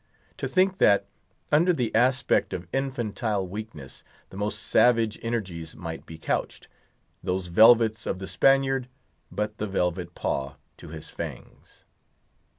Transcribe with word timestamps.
To 0.37 0.47
think 0.47 0.79
that, 0.79 1.05
under 1.51 1.71
the 1.73 1.93
aspect 1.93 2.53
of 2.53 2.65
infantile 2.73 3.47
weakness, 3.47 4.03
the 4.31 4.35
most 4.35 4.57
savage 4.59 5.19
energies 5.21 5.75
might 5.75 6.07
be 6.07 6.17
couched—those 6.17 7.45
velvets 7.45 8.07
of 8.07 8.17
the 8.17 8.27
Spaniard 8.27 8.87
but 9.31 9.59
the 9.59 9.71
silky 9.71 10.05
paw 10.15 10.55
to 10.77 10.87
his 10.87 11.11
fangs. 11.11 11.85